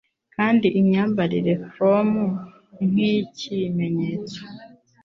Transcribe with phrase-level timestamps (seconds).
[0.35, 2.09] Kandi imyambarire ya prom
[2.87, 4.41] nk'ikimenyetso